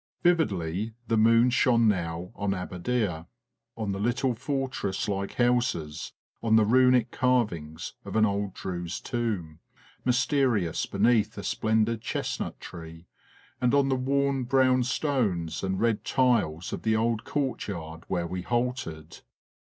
[0.23, 3.25] Vividly the moon shone now on Abadieh,
[3.77, 9.59] on the little fortress like houses, on the runic carvings of an old Druse tomb,
[10.03, 13.05] mysterious beneath a splendid chestnut tree,
[13.61, 18.41] and on the worn brown stones and red tiles of the old courtyard where we
[18.41, 19.19] halted.